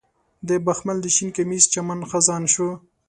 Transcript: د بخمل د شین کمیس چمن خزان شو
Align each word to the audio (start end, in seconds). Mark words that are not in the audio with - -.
د 0.47 0.49
بخمل 0.65 0.97
د 1.01 1.05
شین 1.15 1.29
کمیس 1.37 1.63
چمن 1.73 1.99
خزان 2.11 2.43
شو 2.53 2.69